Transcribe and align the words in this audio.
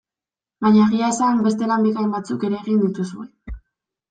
Baina 0.67 0.85
egia 0.85 1.09
esan, 1.15 1.43
beste 1.49 1.67
lan 1.73 1.85
bikain 1.89 2.17
batzuk 2.17 2.47
ere 2.49 2.59
egin 2.63 2.81
dituzue. 2.87 3.29